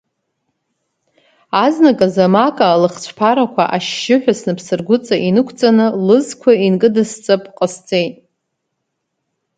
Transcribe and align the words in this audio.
Азныказы 1.63 2.25
Мака 2.33 2.79
лыхцәԥарақәа 2.81 3.63
ашьшьыҳәа 3.75 4.33
снапсыргәыҵа 4.39 5.15
инықәҵаны, 5.27 5.85
лызқәа 6.07 6.51
инкы-дысҵап 6.65 7.43
ҟасҵеит. 7.57 8.15